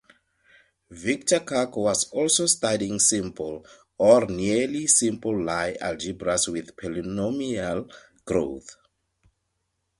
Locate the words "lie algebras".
5.43-6.51